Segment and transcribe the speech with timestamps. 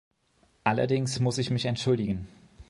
[0.63, 2.27] Allerdings muss ich mich entschuldigen.